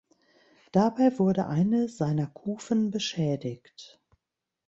Dabei 0.71 1.19
wurde 1.19 1.45
eine 1.45 1.87
seiner 1.87 2.25
Kufen 2.25 2.89
beschädigt. 2.89 4.01